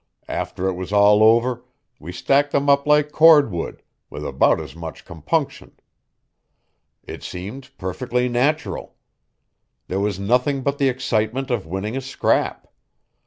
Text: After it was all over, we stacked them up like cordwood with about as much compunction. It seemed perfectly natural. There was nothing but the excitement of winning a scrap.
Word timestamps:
After 0.29 0.67
it 0.67 0.73
was 0.73 0.91
all 0.91 1.21
over, 1.21 1.63
we 1.99 2.11
stacked 2.11 2.49
them 2.53 2.71
up 2.71 2.87
like 2.87 3.11
cordwood 3.11 3.83
with 4.09 4.25
about 4.25 4.59
as 4.59 4.75
much 4.75 5.05
compunction. 5.05 5.73
It 7.03 7.21
seemed 7.21 7.69
perfectly 7.77 8.27
natural. 8.27 8.95
There 9.89 9.99
was 9.99 10.17
nothing 10.19 10.63
but 10.63 10.79
the 10.79 10.89
excitement 10.89 11.51
of 11.51 11.67
winning 11.67 11.95
a 11.95 12.01
scrap. 12.01 12.65